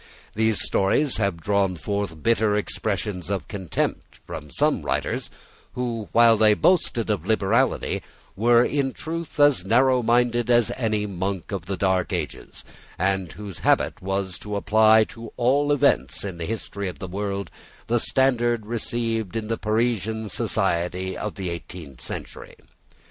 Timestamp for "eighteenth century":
21.51-22.55